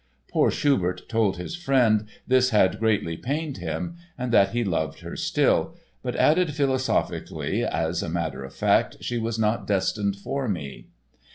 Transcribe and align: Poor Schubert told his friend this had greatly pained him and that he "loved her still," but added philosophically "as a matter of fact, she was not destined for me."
Poor 0.31 0.49
Schubert 0.49 1.07
told 1.07 1.37
his 1.37 1.55
friend 1.55 2.07
this 2.25 2.49
had 2.49 2.79
greatly 2.79 3.15
pained 3.15 3.57
him 3.57 3.97
and 4.17 4.31
that 4.31 4.49
he 4.49 4.63
"loved 4.63 5.01
her 5.01 5.15
still," 5.15 5.75
but 6.01 6.15
added 6.15 6.55
philosophically 6.55 7.63
"as 7.63 8.01
a 8.01 8.09
matter 8.09 8.43
of 8.43 8.51
fact, 8.55 8.97
she 9.01 9.19
was 9.19 9.37
not 9.37 9.67
destined 9.67 10.15
for 10.15 10.47
me." 10.47 10.87